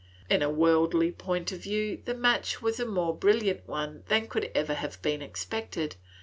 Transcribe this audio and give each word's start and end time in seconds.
In 0.31 0.41
a 0.41 0.49
worldly 0.49 1.11
point 1.11 1.51
of 1.51 1.59
view, 1.59 2.01
the 2.05 2.15
match 2.15 2.59
was 2.59 2.79
a 2.79 2.87
more 2.87 3.15
brilliant 3.15 3.67
one 3.67 4.01
than 4.07 4.27
could 4.27 4.49
ever 4.55 4.73
have 4.73 4.99
been 5.03 5.21
expected. 5.21 5.95